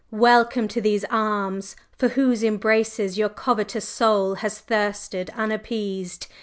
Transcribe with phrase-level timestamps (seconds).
[0.13, 6.27] Welcome to these arms, for whose embraces your covetous soul has thirsted unappeased!